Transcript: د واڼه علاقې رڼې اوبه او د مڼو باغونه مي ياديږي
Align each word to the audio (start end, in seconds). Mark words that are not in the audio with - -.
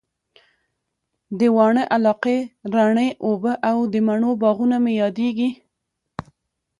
د 1.39 1.41
واڼه 1.55 1.83
علاقې 1.95 2.37
رڼې 2.73 3.07
اوبه 3.25 3.53
او 3.69 3.77
د 3.93 3.95
مڼو 4.07 4.31
باغونه 4.41 4.77
مي 4.83 4.93
ياديږي 5.01 5.49